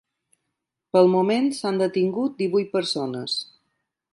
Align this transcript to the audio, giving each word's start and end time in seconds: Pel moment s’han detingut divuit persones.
Pel 0.95 1.09
moment 1.15 1.51
s’han 1.57 1.77
detingut 1.83 2.41
divuit 2.43 2.73
persones. 2.79 3.37